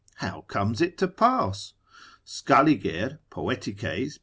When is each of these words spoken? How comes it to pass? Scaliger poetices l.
How 0.15 0.41
comes 0.41 0.81
it 0.81 0.97
to 0.97 1.07
pass? 1.07 1.73
Scaliger 2.25 3.19
poetices 3.29 4.15
l. 4.15 4.19